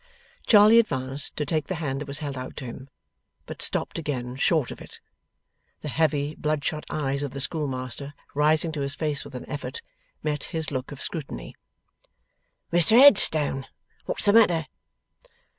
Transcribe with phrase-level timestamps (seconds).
[0.47, 2.89] Charley advanced to take the hand that was held out to him;
[3.45, 4.99] but stopped again, short of it.
[5.81, 9.83] The heavy, bloodshot eyes of the schoolmaster, rising to his face with an effort,
[10.23, 11.53] met his look of scrutiny.
[12.73, 13.67] 'Mr Headstone,
[14.07, 14.65] what's the matter?